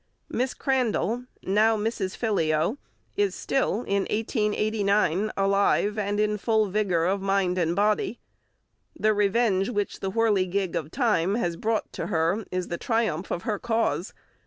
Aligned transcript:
Miss 0.31 0.55
Crandall, 0.55 1.25
now 1.43 1.77
Mrs. 1.77 2.17
Philleo, 2.17 2.79
is 3.15 3.35
still 3.35 3.83
(1889) 3.85 5.31
alive 5.37 5.95
and 5.99 6.19
in 6.19 6.39
full 6.39 6.65
vigour 6.71 7.05
of 7.05 7.21
mind 7.21 7.59
and 7.59 7.75
body. 7.75 8.17
The 8.99 9.13
revenge 9.13 9.69
which 9.69 9.99
the 9.99 10.09
whirligig 10.13 10.75
of 10.75 10.89
time 10.89 11.35
has 11.35 11.55
brought 11.55 11.93
to 11.93 12.07
her 12.07 12.43
is 12.49 12.69
the 12.69 12.79
triumph 12.79 13.29
of 13.29 13.43
her 13.43 13.59
cause. 13.59 14.11